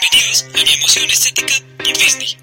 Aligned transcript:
Bienvenidos 0.00 0.46
a 0.54 0.64
mi 0.64 0.72
emoción 0.72 1.04
estética 1.10 1.52
por 1.76 1.88
Disney. 1.88 2.38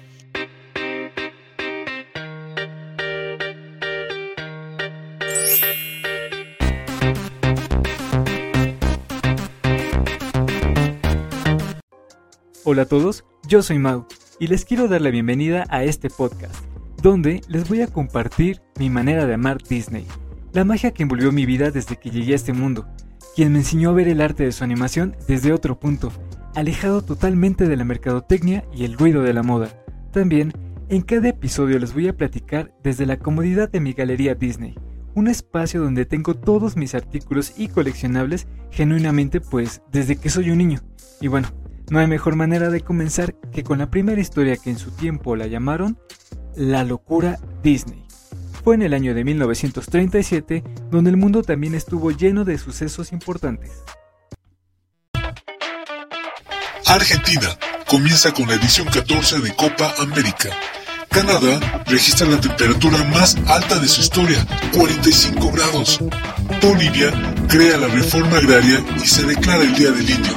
Hola 12.62 12.82
a 12.82 12.86
todos, 12.86 13.24
yo 13.48 13.62
soy 13.62 13.80
Mau 13.80 14.06
y 14.38 14.46
les 14.46 14.64
quiero 14.64 14.86
dar 14.86 15.00
la 15.00 15.10
bienvenida 15.10 15.64
a 15.70 15.82
este 15.82 16.08
podcast, 16.08 16.54
donde 17.02 17.40
les 17.48 17.68
voy 17.68 17.80
a 17.80 17.88
compartir 17.88 18.62
mi 18.78 18.90
manera 18.90 19.26
de 19.26 19.34
amar 19.34 19.60
Disney, 19.60 20.06
la 20.52 20.64
magia 20.64 20.92
que 20.92 21.02
envolvió 21.02 21.32
mi 21.32 21.46
vida 21.46 21.72
desde 21.72 21.96
que 21.96 22.10
llegué 22.10 22.34
a 22.34 22.36
este 22.36 22.52
mundo, 22.52 22.86
quien 23.34 23.50
me 23.52 23.58
enseñó 23.58 23.90
a 23.90 23.94
ver 23.94 24.06
el 24.06 24.20
arte 24.20 24.44
de 24.44 24.52
su 24.52 24.62
animación 24.62 25.16
desde 25.26 25.52
otro 25.52 25.80
punto, 25.80 26.12
alejado 26.54 27.02
totalmente 27.02 27.68
de 27.68 27.76
la 27.76 27.84
mercadotecnia 27.84 28.64
y 28.74 28.84
el 28.84 28.96
ruido 28.96 29.22
de 29.22 29.32
la 29.32 29.42
moda. 29.42 29.68
También, 30.12 30.52
en 30.88 31.02
cada 31.02 31.28
episodio 31.28 31.78
les 31.78 31.94
voy 31.94 32.08
a 32.08 32.16
platicar 32.16 32.74
desde 32.82 33.06
la 33.06 33.18
comodidad 33.18 33.70
de 33.70 33.80
mi 33.80 33.92
galería 33.92 34.34
Disney, 34.34 34.76
un 35.14 35.28
espacio 35.28 35.82
donde 35.82 36.04
tengo 36.04 36.34
todos 36.34 36.76
mis 36.76 36.94
artículos 36.94 37.54
y 37.56 37.68
coleccionables 37.68 38.46
genuinamente 38.70 39.40
pues 39.40 39.82
desde 39.92 40.16
que 40.16 40.30
soy 40.30 40.50
un 40.50 40.58
niño. 40.58 40.80
Y 41.20 41.28
bueno, 41.28 41.48
no 41.90 41.98
hay 41.98 42.06
mejor 42.06 42.36
manera 42.36 42.70
de 42.70 42.80
comenzar 42.80 43.34
que 43.52 43.62
con 43.62 43.78
la 43.78 43.90
primera 43.90 44.20
historia 44.20 44.56
que 44.56 44.70
en 44.70 44.78
su 44.78 44.90
tiempo 44.90 45.36
la 45.36 45.46
llamaron 45.46 45.98
La 46.56 46.84
locura 46.84 47.38
Disney. 47.62 48.04
Fue 48.62 48.74
en 48.74 48.82
el 48.82 48.94
año 48.94 49.14
de 49.14 49.24
1937 49.24 50.62
donde 50.90 51.10
el 51.10 51.16
mundo 51.16 51.42
también 51.42 51.74
estuvo 51.74 52.10
lleno 52.10 52.44
de 52.44 52.58
sucesos 52.58 53.12
importantes. 53.12 53.82
Argentina 56.90 57.56
comienza 57.86 58.32
con 58.32 58.48
la 58.48 58.54
edición 58.54 58.88
14 58.88 59.38
de 59.38 59.54
Copa 59.54 59.94
América. 60.00 60.50
Canadá 61.08 61.84
registra 61.86 62.26
la 62.26 62.40
temperatura 62.40 63.04
más 63.04 63.36
alta 63.46 63.78
de 63.78 63.86
su 63.86 64.00
historia, 64.00 64.44
45 64.72 65.52
grados. 65.52 66.00
Bolivia 66.60 67.12
crea 67.46 67.76
la 67.76 67.86
reforma 67.86 68.38
agraria 68.38 68.84
y 69.00 69.06
se 69.06 69.22
declara 69.22 69.62
el 69.62 69.74
Día 69.76 69.92
del 69.92 70.10
Indio. 70.10 70.34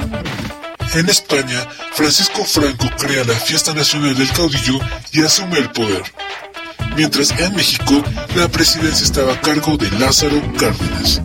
En 0.94 1.08
España, 1.08 1.58
Francisco 1.92 2.44
Franco 2.44 2.88
crea 2.98 3.24
la 3.24 3.34
Fiesta 3.34 3.74
Nacional 3.74 4.14
del 4.14 4.30
Caudillo 4.30 4.78
y 5.10 5.22
asume 5.22 5.58
el 5.58 5.70
poder. 5.72 6.04
Mientras 6.96 7.32
en 7.32 7.52
México, 7.56 8.00
la 8.36 8.46
presidencia 8.46 9.04
estaba 9.04 9.32
a 9.32 9.40
cargo 9.40 9.76
de 9.76 9.90
Lázaro 9.98 10.40
Cárdenas. 10.56 11.20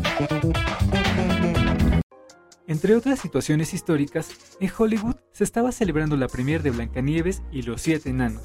Entre 2.69 2.95
otras 2.95 3.19
situaciones 3.19 3.73
históricas, 3.73 4.29
en 4.59 4.69
Hollywood 4.77 5.15
se 5.31 5.43
estaba 5.43 5.71
celebrando 5.71 6.15
la 6.15 6.27
premier 6.27 6.61
de 6.61 6.69
Blancanieves 6.69 7.41
y 7.51 7.63
los 7.63 7.81
Siete 7.81 8.11
Enanos, 8.11 8.43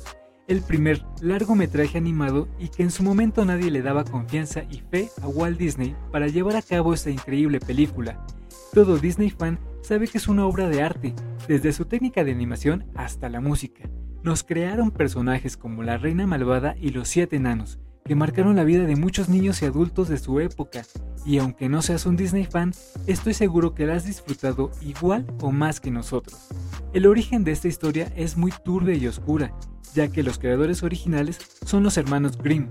el 0.49 0.63
primer 0.63 1.05
largometraje 1.21 1.99
animado 1.99 2.49
y 2.59 2.71
que 2.71 2.85
en 2.85 2.91
su 2.91 3.03
momento 3.03 3.45
nadie 3.45 3.71
le 3.71 3.83
daba 3.83 4.03
confianza 4.03 4.63
y 4.71 4.81
fe 4.81 5.11
a 5.21 5.29
Walt 5.29 5.59
Disney 5.59 5.95
para 6.11 6.27
llevar 6.29 6.57
a 6.57 6.63
cabo 6.63 6.95
esta 6.95 7.11
increíble 7.11 7.61
película. 7.61 8.27
Todo 8.73 8.97
Disney 8.97 9.29
fan 9.29 9.61
sabe 9.83 10.09
que 10.09 10.17
es 10.17 10.27
una 10.27 10.47
obra 10.47 10.71
de 10.71 10.81
arte, 10.81 11.15
desde 11.47 11.75
su 11.75 11.85
técnica 11.85 12.25
de 12.25 12.33
animación 12.33 12.87
hasta 12.95 13.29
la 13.29 13.43
música. 13.43 13.91
Nos 14.23 14.43
crearon 14.43 14.91
personajes 14.91 15.59
como 15.59 15.83
la 15.83 15.99
Reina 15.99 16.27
Malvada 16.27 16.77
y 16.81 16.93
los 16.93 17.09
Siete 17.09 17.37
Enanos, 17.37 17.79
que 18.05 18.15
marcaron 18.15 18.57
la 18.57 18.65
vida 18.65 18.85
de 18.85 18.97
muchos 18.97 19.31
niños 19.31 19.63
y 19.63 19.65
adultos 19.65 20.09
de 20.09 20.19
su 20.19 20.39
época, 20.39 20.83
y 21.25 21.39
aunque 21.39 21.71
no 21.71 21.81
seas 21.81 22.05
un 22.05 22.17
Disney 22.17 22.45
fan, 22.45 22.75
estoy 23.07 23.33
seguro 23.33 23.75
que 23.75 23.87
la 23.87 23.95
has 23.95 24.05
disfrutado 24.05 24.71
igual 24.83 25.27
o 25.41 25.51
más 25.51 25.81
que 25.81 25.91
nosotros. 25.91 26.49
El 26.93 27.07
origen 27.07 27.45
de 27.45 27.53
esta 27.53 27.69
historia 27.69 28.13
es 28.15 28.37
muy 28.37 28.53
turbia 28.63 28.95
y 28.95 29.07
oscura, 29.07 29.55
ya 29.95 30.09
que 30.09 30.23
los 30.23 30.39
creadores 30.39 30.83
originales 30.83 31.39
son 31.65 31.83
los 31.83 31.97
hermanos 31.97 32.37
Grimm, 32.37 32.69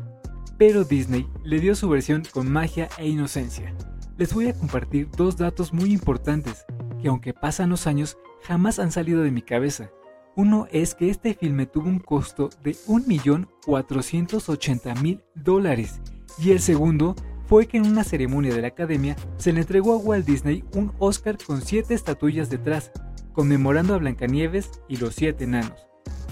pero 0.59 0.83
Disney 0.83 1.27
le 1.43 1.59
dio 1.59 1.73
su 1.73 1.89
versión 1.89 2.21
con 2.31 2.51
magia 2.51 2.87
e 2.99 3.07
inocencia. 3.07 3.73
Les 4.17 4.35
voy 4.35 4.49
a 4.49 4.53
compartir 4.53 5.09
dos 5.17 5.37
datos 5.37 5.73
muy 5.73 5.91
importantes, 5.91 6.63
que 7.01 7.07
aunque 7.07 7.33
pasan 7.33 7.71
los 7.71 7.87
años, 7.87 8.19
jamás 8.43 8.77
han 8.77 8.91
salido 8.91 9.23
de 9.23 9.31
mi 9.31 9.41
cabeza. 9.41 9.89
Uno 10.35 10.67
es 10.71 10.95
que 10.95 11.09
este 11.09 11.35
filme 11.35 11.67
tuvo 11.67 11.89
un 11.89 11.99
costo 11.99 12.49
de 12.63 12.71
1.480.000 12.87 15.21
dólares 15.35 16.01
y 16.39 16.49
el 16.49 16.59
segundo 16.59 17.15
fue 17.45 17.67
que 17.67 17.77
en 17.77 17.85
una 17.85 18.03
ceremonia 18.03 18.55
de 18.55 18.61
la 18.61 18.69
academia 18.69 19.15
se 19.37 19.53
le 19.53 19.61
entregó 19.61 19.93
a 19.93 19.97
Walt 19.97 20.25
Disney 20.25 20.63
un 20.73 20.91
Oscar 20.97 21.37
con 21.37 21.61
siete 21.61 21.93
estatuillas 21.93 22.49
detrás, 22.49 22.91
conmemorando 23.31 23.93
a 23.93 23.99
Blancanieves 23.99 24.71
y 24.87 24.97
los 24.97 25.13
siete 25.13 25.43
enanos. 25.43 25.85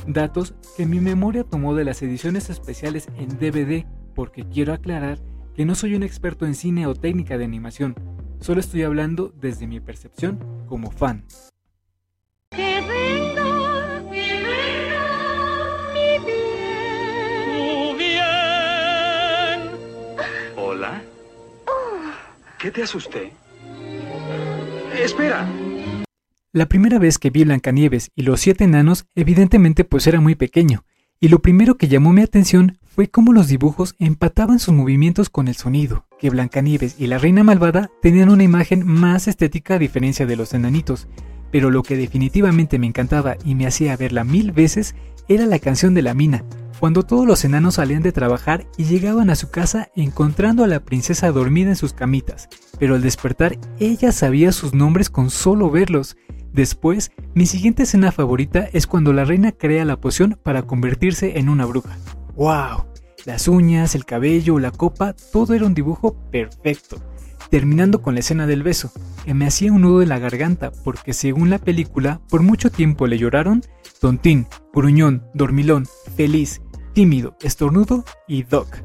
Datos 0.08 0.56
que 0.78 0.88
mi 0.88 1.00
memoria 1.00 1.44
tomó 1.44 1.76
de 1.76 1.86
las 1.86 2.02
ediciones 2.02 2.50
especiales 2.50 3.08
en 3.18 3.38
DVD, 3.38 3.86
porque 4.16 4.50
quiero 4.50 4.74
aclarar 4.74 5.20
que 5.54 5.64
no 5.64 5.76
soy 5.76 5.94
un 5.94 6.02
experto 6.02 6.48
en 6.48 6.56
cine 6.56 6.88
o 6.88 6.96
técnica 6.96 7.38
de 7.38 7.46
animación, 7.46 7.94
solo 8.40 8.62
estoy 8.62 8.82
hablando 8.82 9.32
desde 9.40 9.68
mi 9.68 9.80
percepción 9.80 10.40
como 10.66 10.90
fan. 10.90 11.24
¿Qué 22.62 22.70
te 22.70 22.84
asusté? 22.84 23.32
Espera. 25.04 25.50
La 26.54 26.68
primera 26.68 27.00
vez 27.00 27.18
que 27.18 27.32
vi 27.32 27.44
Blancanieves 27.44 28.12
y 28.16 28.22
los 28.22 28.40
siete 28.40 28.66
enanos, 28.66 29.08
evidentemente 29.16 29.84
pues 29.84 30.06
era 30.06 30.22
muy 30.22 30.36
pequeño, 30.36 30.86
y 31.20 31.30
lo 31.30 31.40
primero 31.40 31.78
que 31.78 31.88
llamó 31.88 32.14
mi 32.14 32.22
atención 32.22 32.78
fue 32.84 33.08
cómo 33.08 33.34
los 33.34 33.48
dibujos 33.48 33.96
empataban 33.98 34.60
sus 34.60 34.76
movimientos 34.76 35.32
con 35.32 35.48
el 35.48 35.56
sonido, 35.56 36.06
que 36.20 36.30
Blancanieves 36.30 36.98
y 37.00 37.08
la 37.08 37.18
Reina 37.18 37.44
Malvada 37.44 37.90
tenían 38.00 38.30
una 38.30 38.44
imagen 38.44 38.86
más 38.86 39.28
estética 39.28 39.76
a 39.76 39.80
diferencia 39.80 40.28
de 40.28 40.36
los 40.36 40.54
enanitos, 40.54 41.08
pero 41.52 41.72
lo 41.72 41.82
que 41.82 41.98
definitivamente 41.98 42.78
me 42.78 42.86
encantaba 42.86 43.38
y 43.44 43.56
me 43.56 43.66
hacía 43.66 43.98
verla 43.98 44.24
mil 44.24 44.52
veces 44.52 44.94
era 45.34 45.46
la 45.46 45.60
canción 45.60 45.94
de 45.94 46.02
la 46.02 46.14
mina, 46.14 46.44
cuando 46.80 47.04
todos 47.04 47.26
los 47.26 47.46
enanos 47.46 47.76
salían 47.76 48.02
de 48.02 48.12
trabajar 48.12 48.68
y 48.78 48.84
llegaban 48.84 49.30
a 49.30 49.36
su 49.36 49.50
casa 49.50 49.90
encontrando 49.96 50.64
a 50.64 50.68
la 50.68 50.82
princesa 50.82 51.32
dormida 51.32 51.70
en 51.70 51.76
sus 51.76 51.94
camitas, 51.94 52.50
pero 52.80 52.96
al 52.96 53.02
despertar 53.02 53.58
ella 53.80 54.12
sabía 54.12 54.52
sus 54.52 54.74
nombres 54.74 55.10
con 55.10 55.30
solo 55.30 55.70
verlos. 55.70 56.18
Después, 56.52 57.12
mi 57.34 57.46
siguiente 57.46 57.84
escena 57.84 58.12
favorita 58.12 58.68
es 58.74 58.88
cuando 58.88 59.14
la 59.14 59.24
reina 59.24 59.54
crea 59.54 59.86
la 59.86 60.02
poción 60.02 60.38
para 60.44 60.64
convertirse 60.64 61.40
en 61.40 61.48
una 61.48 61.66
bruja. 61.66 61.98
¡Wow! 62.36 62.86
Las 63.26 63.48
uñas, 63.48 63.96
el 63.96 64.04
cabello, 64.04 64.60
la 64.60 64.72
copa, 64.72 65.14
todo 65.32 65.54
era 65.54 65.66
un 65.66 65.74
dibujo 65.74 66.16
perfecto. 66.32 66.98
Terminando 67.50 68.02
con 68.02 68.16
la 68.16 68.22
escena 68.22 68.48
del 68.48 68.64
beso, 68.64 68.92
me 69.28 69.48
hacía 69.48 69.72
un 69.72 69.82
nudo 69.82 70.02
en 70.02 70.10
la 70.10 70.20
garganta 70.20 70.72
porque 70.84 71.14
según 71.14 71.50
la 71.50 71.60
película, 71.60 72.22
por 72.30 72.42
mucho 72.42 72.70
tiempo 72.70 73.08
le 73.08 73.18
lloraron 73.18 73.62
tontín, 74.00 74.48
gruñón, 74.74 75.24
dormilón, 75.34 75.86
feliz, 76.16 76.62
tímido, 76.94 77.38
estornudo 77.42 78.04
y 78.28 78.44
Doc. 78.44 78.78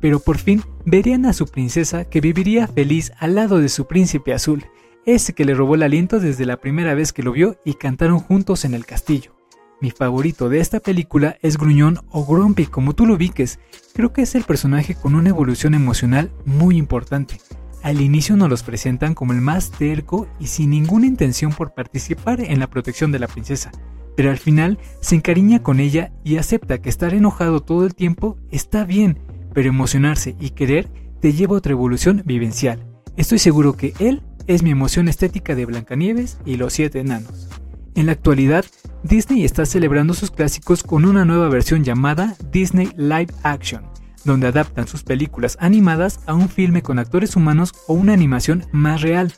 Pero 0.00 0.20
por 0.20 0.38
fin 0.38 0.62
verían 0.84 1.26
a 1.26 1.32
su 1.32 1.46
princesa 1.46 2.04
que 2.04 2.20
viviría 2.20 2.66
feliz 2.66 3.12
al 3.18 3.36
lado 3.36 3.58
de 3.58 3.68
su 3.68 3.86
príncipe 3.86 4.34
azul, 4.34 4.64
ese 5.06 5.32
que 5.32 5.44
le 5.44 5.54
robó 5.54 5.74
el 5.74 5.82
aliento 5.82 6.20
desde 6.20 6.46
la 6.46 6.58
primera 6.58 6.94
vez 6.94 7.12
que 7.12 7.22
lo 7.22 7.32
vio 7.32 7.56
y 7.64 7.74
cantaron 7.74 8.18
juntos 8.18 8.64
en 8.64 8.74
el 8.74 8.84
castillo. 8.84 9.34
Mi 9.80 9.90
favorito 9.90 10.48
de 10.48 10.60
esta 10.60 10.80
película 10.80 11.36
es 11.42 11.58
Gruñón 11.58 12.00
o 12.10 12.24
Grumpy, 12.24 12.66
como 12.66 12.94
tú 12.94 13.06
lo 13.06 13.14
ubiques. 13.14 13.58
Creo 13.92 14.12
que 14.12 14.22
es 14.22 14.34
el 14.34 14.44
personaje 14.44 14.94
con 14.94 15.14
una 15.14 15.28
evolución 15.28 15.74
emocional 15.74 16.32
muy 16.46 16.78
importante. 16.78 17.38
Al 17.84 18.00
inicio 18.00 18.34
nos 18.34 18.48
los 18.48 18.62
presentan 18.62 19.12
como 19.12 19.34
el 19.34 19.42
más 19.42 19.70
terco 19.70 20.26
y 20.40 20.46
sin 20.46 20.70
ninguna 20.70 21.04
intención 21.04 21.52
por 21.52 21.74
participar 21.74 22.40
en 22.40 22.58
la 22.58 22.70
protección 22.70 23.12
de 23.12 23.18
la 23.18 23.28
princesa, 23.28 23.72
pero 24.16 24.30
al 24.30 24.38
final 24.38 24.78
se 25.02 25.16
encariña 25.16 25.62
con 25.62 25.80
ella 25.80 26.10
y 26.24 26.38
acepta 26.38 26.80
que 26.80 26.88
estar 26.88 27.12
enojado 27.12 27.60
todo 27.60 27.84
el 27.84 27.94
tiempo 27.94 28.38
está 28.50 28.86
bien, 28.86 29.18
pero 29.52 29.68
emocionarse 29.68 30.34
y 30.40 30.50
querer 30.52 30.88
te 31.20 31.34
lleva 31.34 31.56
a 31.56 31.58
otra 31.58 31.72
evolución 31.72 32.22
vivencial. 32.24 32.82
Estoy 33.18 33.38
seguro 33.38 33.76
que 33.76 33.92
él 33.98 34.22
es 34.46 34.62
mi 34.62 34.70
emoción 34.70 35.06
estética 35.06 35.54
de 35.54 35.66
Blancanieves 35.66 36.38
y 36.46 36.56
los 36.56 36.72
siete 36.72 37.00
enanos. 37.00 37.50
En 37.96 38.06
la 38.06 38.12
actualidad, 38.12 38.64
Disney 39.02 39.44
está 39.44 39.66
celebrando 39.66 40.14
sus 40.14 40.30
clásicos 40.30 40.84
con 40.84 41.04
una 41.04 41.26
nueva 41.26 41.50
versión 41.50 41.84
llamada 41.84 42.34
Disney 42.50 42.88
Live 42.96 43.34
Action, 43.42 43.84
donde 44.24 44.46
adaptan 44.46 44.86
sus 44.88 45.02
películas 45.02 45.56
animadas 45.60 46.20
a 46.26 46.34
un 46.34 46.48
filme 46.48 46.82
con 46.82 46.98
actores 46.98 47.36
humanos 47.36 47.72
o 47.86 47.94
una 47.94 48.12
animación 48.12 48.66
más 48.72 49.02
real, 49.02 49.32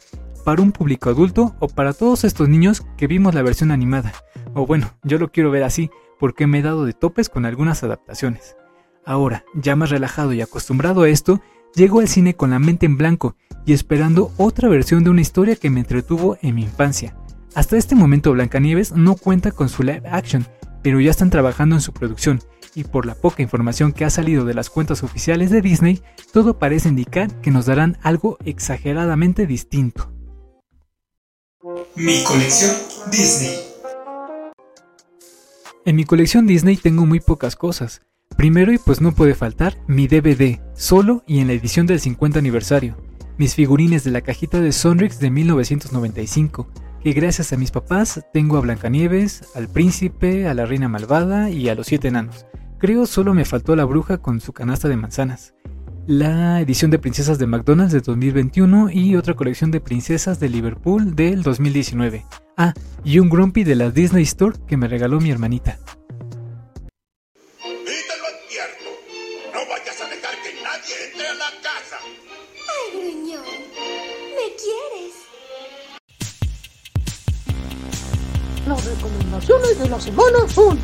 para 0.44 0.62
un 0.62 0.70
público 0.70 1.10
adulto 1.10 1.56
o 1.58 1.66
para 1.68 1.92
todos 1.92 2.22
estos 2.22 2.48
niños 2.48 2.86
que 2.96 3.08
vimos 3.08 3.34
la 3.34 3.42
versión 3.42 3.72
animada. 3.72 4.12
O 4.54 4.64
bueno, 4.64 4.92
yo 5.02 5.18
lo 5.18 5.32
quiero 5.32 5.50
ver 5.50 5.64
así, 5.64 5.90
porque 6.20 6.46
me 6.46 6.60
he 6.60 6.62
dado 6.62 6.84
de 6.84 6.92
topes 6.92 7.28
con 7.28 7.44
algunas 7.44 7.82
adaptaciones. 7.82 8.56
Ahora, 9.04 9.44
ya 9.54 9.76
más 9.76 9.90
relajado 9.90 10.32
y 10.32 10.40
acostumbrado 10.40 11.02
a 11.02 11.08
esto, 11.08 11.40
llego 11.74 12.00
al 12.00 12.08
cine 12.08 12.34
con 12.34 12.50
la 12.50 12.58
mente 12.58 12.86
en 12.86 12.96
blanco 12.96 13.36
y 13.64 13.72
esperando 13.72 14.32
otra 14.36 14.68
versión 14.68 15.04
de 15.04 15.10
una 15.10 15.20
historia 15.20 15.56
que 15.56 15.70
me 15.70 15.80
entretuvo 15.80 16.38
en 16.42 16.54
mi 16.54 16.62
infancia. 16.62 17.16
Hasta 17.54 17.76
este 17.76 17.94
momento 17.94 18.32
Blancanieves 18.32 18.92
no 18.92 19.16
cuenta 19.16 19.50
con 19.50 19.68
su 19.68 19.82
live 19.82 20.02
action, 20.10 20.46
pero 20.82 21.00
ya 21.00 21.10
están 21.10 21.30
trabajando 21.30 21.74
en 21.74 21.80
su 21.80 21.92
producción, 21.92 22.40
y 22.76 22.84
por 22.84 23.06
la 23.06 23.14
poca 23.14 23.42
información 23.42 23.92
que 23.92 24.04
ha 24.04 24.10
salido 24.10 24.44
de 24.44 24.52
las 24.54 24.68
cuentas 24.68 25.02
oficiales 25.02 25.50
de 25.50 25.62
Disney, 25.62 26.02
todo 26.32 26.58
parece 26.58 26.90
indicar 26.90 27.40
que 27.40 27.50
nos 27.50 27.64
darán 27.66 27.96
algo 28.02 28.36
exageradamente 28.44 29.46
distinto. 29.46 30.12
Mi 31.96 32.22
colección 32.22 32.76
Disney. 33.10 33.56
En 35.86 35.96
mi 35.96 36.04
colección 36.04 36.46
Disney 36.46 36.76
tengo 36.76 37.06
muy 37.06 37.20
pocas 37.20 37.56
cosas. 37.56 38.02
Primero 38.36 38.72
y 38.72 38.78
pues 38.78 39.00
no 39.00 39.12
puede 39.12 39.34
faltar 39.34 39.78
mi 39.86 40.06
DVD, 40.06 40.60
solo 40.74 41.24
y 41.26 41.40
en 41.40 41.46
la 41.46 41.54
edición 41.54 41.86
del 41.86 42.00
50 42.00 42.38
aniversario. 42.38 42.96
Mis 43.38 43.54
figurines 43.54 44.04
de 44.04 44.10
la 44.10 44.20
cajita 44.20 44.60
de 44.60 44.72
Sonrix 44.72 45.18
de 45.18 45.30
1995, 45.30 46.68
que 47.02 47.12
gracias 47.12 47.54
a 47.54 47.56
mis 47.56 47.70
papás 47.70 48.26
tengo 48.34 48.58
a 48.58 48.60
Blancanieves, 48.60 49.44
al 49.54 49.68
príncipe, 49.68 50.46
a 50.46 50.52
la 50.52 50.66
reina 50.66 50.88
malvada 50.88 51.48
y 51.48 51.70
a 51.70 51.74
los 51.74 51.86
siete 51.86 52.08
enanos. 52.08 52.44
Creo 52.78 53.06
solo 53.06 53.32
me 53.32 53.46
faltó 53.46 53.74
la 53.74 53.86
bruja 53.86 54.18
con 54.18 54.38
su 54.38 54.52
canasta 54.52 54.86
de 54.86 54.98
manzanas. 54.98 55.54
La 56.06 56.60
edición 56.60 56.90
de 56.90 56.98
princesas 56.98 57.38
de 57.38 57.46
McDonald's 57.46 57.94
de 57.94 58.00
2021 58.00 58.90
y 58.90 59.16
otra 59.16 59.32
colección 59.32 59.70
de 59.70 59.80
princesas 59.80 60.40
de 60.40 60.50
Liverpool 60.50 61.16
del 61.16 61.42
2019. 61.42 62.26
Ah, 62.58 62.74
y 63.02 63.18
un 63.18 63.30
Grumpy 63.30 63.64
de 63.64 63.76
la 63.76 63.90
Disney 63.90 64.24
Store 64.24 64.58
que 64.68 64.76
me 64.76 64.88
regaló 64.88 65.20
mi 65.20 65.30
hermanita. 65.30 65.78
Y 67.64 67.64
te 67.64 68.18
lo 68.20 68.26
advierto, 68.26 68.90
no 69.54 69.60
vayas 69.70 69.98
a 69.98 70.08
dejar 70.10 70.34
que 70.42 70.52
nadie 70.62 70.94
entre 71.10 71.28
a 71.28 71.34
la 71.34 71.50
casa. 71.62 71.96
Ay, 72.04 72.92
gruñón, 72.92 73.42
¿me 74.36 74.52
quieres? 74.60 75.14
Las 78.68 78.84
recomendaciones 78.84 79.78
de 79.78 79.88
la 79.88 79.98
semana 79.98 80.46
son 80.48 80.78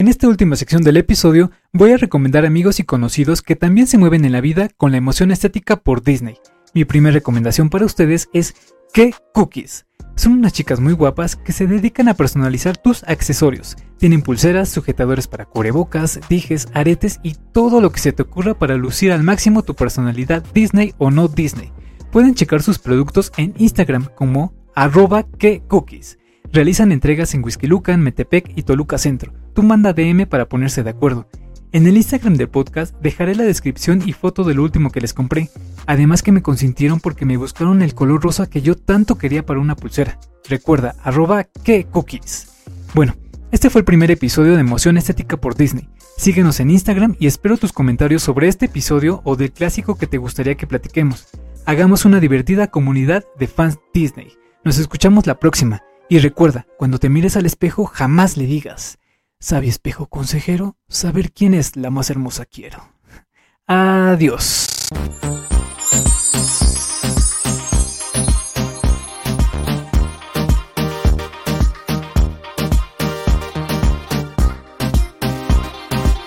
En 0.00 0.08
esta 0.08 0.28
última 0.28 0.56
sección 0.56 0.82
del 0.82 0.96
episodio 0.96 1.50
voy 1.74 1.92
a 1.92 1.98
recomendar 1.98 2.46
amigos 2.46 2.80
y 2.80 2.84
conocidos 2.84 3.42
que 3.42 3.54
también 3.54 3.86
se 3.86 3.98
mueven 3.98 4.24
en 4.24 4.32
la 4.32 4.40
vida 4.40 4.70
con 4.78 4.92
la 4.92 4.96
emoción 4.96 5.30
estética 5.30 5.76
por 5.76 6.02
Disney. 6.02 6.38
Mi 6.72 6.86
primera 6.86 7.12
recomendación 7.12 7.68
para 7.68 7.84
ustedes 7.84 8.30
es 8.32 8.54
Que 8.94 9.12
Cookies. 9.34 9.84
Son 10.16 10.32
unas 10.32 10.54
chicas 10.54 10.80
muy 10.80 10.94
guapas 10.94 11.36
que 11.36 11.52
se 11.52 11.66
dedican 11.66 12.08
a 12.08 12.14
personalizar 12.14 12.78
tus 12.78 13.04
accesorios. 13.04 13.76
Tienen 13.98 14.22
pulseras, 14.22 14.70
sujetadores 14.70 15.28
para 15.28 15.44
cubrebocas, 15.44 16.18
dijes, 16.30 16.68
aretes 16.72 17.20
y 17.22 17.34
todo 17.52 17.82
lo 17.82 17.92
que 17.92 18.00
se 18.00 18.12
te 18.12 18.22
ocurra 18.22 18.54
para 18.58 18.76
lucir 18.76 19.12
al 19.12 19.22
máximo 19.22 19.64
tu 19.64 19.74
personalidad 19.74 20.42
Disney 20.54 20.94
o 20.96 21.10
no 21.10 21.28
Disney. 21.28 21.74
Pueden 22.10 22.34
checar 22.34 22.62
sus 22.62 22.78
productos 22.78 23.32
en 23.36 23.52
Instagram 23.58 24.06
como 24.14 24.54
arroba 24.74 25.24
que 25.24 25.60
cookies. 25.68 26.18
Realizan 26.50 26.90
entregas 26.90 27.34
en 27.34 27.44
Huizquilucan, 27.44 28.00
Metepec 28.00 28.50
y 28.56 28.62
Toluca 28.62 28.96
Centro. 28.96 29.34
Tú 29.54 29.62
manda 29.62 29.92
DM 29.92 30.26
para 30.26 30.48
ponerse 30.48 30.82
de 30.82 30.90
acuerdo. 30.90 31.28
En 31.72 31.86
el 31.86 31.96
Instagram 31.96 32.34
del 32.34 32.48
podcast 32.48 32.94
dejaré 33.00 33.34
la 33.34 33.44
descripción 33.44 34.02
y 34.04 34.12
foto 34.12 34.42
de 34.42 34.54
lo 34.54 34.62
último 34.62 34.90
que 34.90 35.00
les 35.00 35.14
compré. 35.14 35.50
Además 35.86 36.22
que 36.22 36.32
me 36.32 36.42
consintieron 36.42 37.00
porque 37.00 37.24
me 37.24 37.36
buscaron 37.36 37.82
el 37.82 37.94
color 37.94 38.22
rosa 38.22 38.50
que 38.50 38.60
yo 38.60 38.76
tanto 38.76 39.18
quería 39.18 39.46
para 39.46 39.60
una 39.60 39.76
pulsera. 39.76 40.18
Recuerda, 40.48 40.96
arroba 41.02 41.44
que 41.44 41.84
cookies. 41.84 42.48
Bueno, 42.94 43.14
este 43.50 43.70
fue 43.70 43.80
el 43.80 43.84
primer 43.84 44.10
episodio 44.10 44.54
de 44.54 44.60
Emoción 44.60 44.96
Estética 44.96 45.36
por 45.36 45.56
Disney. 45.56 45.88
Síguenos 46.16 46.60
en 46.60 46.70
Instagram 46.70 47.16
y 47.18 47.26
espero 47.26 47.56
tus 47.56 47.72
comentarios 47.72 48.22
sobre 48.22 48.46
este 48.46 48.66
episodio 48.66 49.22
o 49.24 49.36
del 49.36 49.52
clásico 49.52 49.96
que 49.96 50.06
te 50.06 50.18
gustaría 50.18 50.54
que 50.54 50.66
platiquemos. 50.66 51.28
Hagamos 51.66 52.04
una 52.04 52.20
divertida 52.20 52.68
comunidad 52.68 53.24
de 53.38 53.46
fans 53.46 53.78
Disney. 53.94 54.32
Nos 54.64 54.78
escuchamos 54.78 55.26
la 55.26 55.38
próxima. 55.38 55.82
Y 56.08 56.18
recuerda, 56.18 56.66
cuando 56.78 56.98
te 56.98 57.08
mires 57.08 57.36
al 57.36 57.46
espejo, 57.46 57.86
jamás 57.86 58.36
le 58.36 58.46
digas, 58.46 58.99
Sabe 59.42 59.68
espejo 59.68 60.06
consejero, 60.06 60.76
saber 60.88 61.32
quién 61.32 61.54
es 61.54 61.74
la 61.74 61.88
más 61.88 62.10
hermosa 62.10 62.44
quiero. 62.44 62.92
Adiós. 63.66 64.66